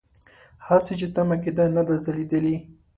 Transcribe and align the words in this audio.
هغسې 0.67 0.93
چې 0.99 1.07
تمه 1.15 1.35
کېده 1.43 1.65
نه 1.75 1.83
ده 1.87 1.95
ځلېدلې. 2.03 2.55